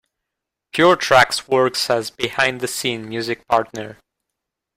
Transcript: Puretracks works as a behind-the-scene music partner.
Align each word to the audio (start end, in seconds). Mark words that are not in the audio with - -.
Puretracks 0.73 1.47
works 1.47 1.87
as 1.87 2.09
a 2.09 2.13
behind-the-scene 2.13 3.07
music 3.07 3.47
partner. 3.47 3.99